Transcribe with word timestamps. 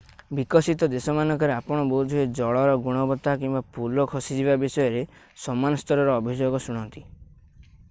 ବିକଶିତ 0.37 0.87
ଦେଶମାନଙ୍କରେ 0.93 1.53
ଆପଣ 1.55 1.83
ବୋଧହୁଏ 1.91 2.23
ଜଳର 2.39 2.73
ଗୁଣବତ୍ତା 2.87 3.35
କିମ୍ବା 3.45 3.63
ପୋଲ 3.77 4.07
ଖସିଯିବା 4.15 4.57
ବିଷୟରେ 4.65 5.05
ସମାନ 5.47 5.85
ସ୍ତରର 5.85 6.19
ଅଭିଯୋଗ 6.23 6.67
ଶୁଣନ୍ତି 6.69 7.07